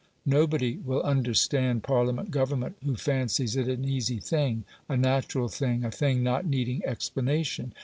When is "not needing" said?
6.23-6.83